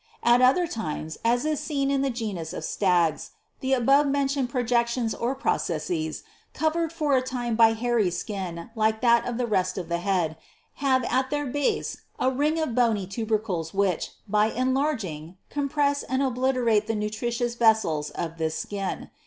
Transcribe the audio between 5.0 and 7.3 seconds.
or processes, covered for a